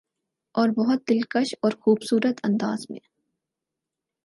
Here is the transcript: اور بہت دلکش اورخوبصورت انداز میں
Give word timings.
اور 0.55 0.69
بہت 0.69 1.07
دلکش 1.09 1.53
اورخوبصورت 1.61 2.39
انداز 2.43 2.85
میں 2.89 2.99